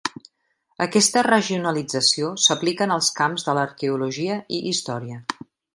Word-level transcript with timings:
Aquesta 0.85 1.23
regionalització 1.27 2.31
s'aplica 2.47 2.89
en 2.89 2.97
els 2.99 3.13
camps 3.21 3.47
de 3.51 3.59
l'arqueologia 3.61 4.41
i 4.59 4.65
història. 4.73 5.25